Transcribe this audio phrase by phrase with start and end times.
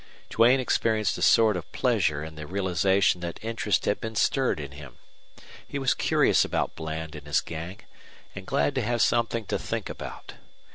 [0.31, 4.71] Duane experienced a sort of pleasure in the realization that interest had been stirred in
[4.71, 4.97] him.
[5.67, 7.81] He was curious about Bland and his gang,
[8.33, 10.33] and glad to have something to think about.